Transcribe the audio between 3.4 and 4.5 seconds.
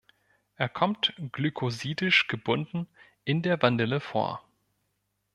der Vanille vor.